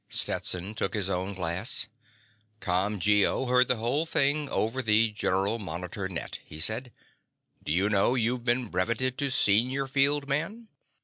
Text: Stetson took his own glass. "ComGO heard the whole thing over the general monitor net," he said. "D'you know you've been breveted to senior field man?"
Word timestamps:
Stetson 0.09 0.73
took 0.73 0.95
his 0.95 1.11
own 1.11 1.35
glass. 1.35 1.85
"ComGO 2.59 3.47
heard 3.47 3.67
the 3.67 3.75
whole 3.75 4.07
thing 4.07 4.49
over 4.49 4.81
the 4.81 5.11
general 5.11 5.59
monitor 5.59 6.09
net," 6.09 6.39
he 6.43 6.59
said. 6.59 6.91
"D'you 7.63 7.87
know 7.87 8.15
you've 8.15 8.43
been 8.43 8.69
breveted 8.71 9.15
to 9.19 9.29
senior 9.29 9.85
field 9.85 10.27
man?" 10.27 10.69